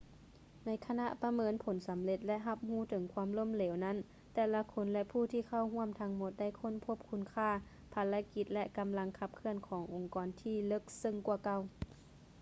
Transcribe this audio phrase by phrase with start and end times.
[0.65, 3.97] ໃນຂະນະປະເມີນຜົນສຳເລັດ ແລະ ຮັບຮູ້ເຖິງຄວາມລົ້ມເຫລວນັ້ນ
[4.33, 7.49] ແຕ່ລະຄົນ ແລະ ຜູ້ທີ່ເຂົ້າຮ່ວມທັງໝົດໄດ້ຄົ້ນພົບຄຸນຄ່າ
[7.93, 11.59] ພາລະກິດ ແລະ ກຳລັງຂັບເຄື່ອນຂອງອົງກອນທີ່ເລິກເຊິ່ງກວ່າເກົ່າ